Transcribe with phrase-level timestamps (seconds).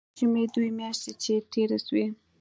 [0.11, 2.05] د ژمي دوې مياشتې چې تېرې سوې.